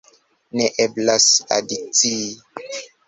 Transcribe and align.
Ne 0.59 0.69
eblas 0.85 1.27
adicii. 1.59 2.27